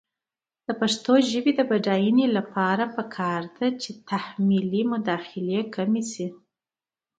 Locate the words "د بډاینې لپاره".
1.55-2.83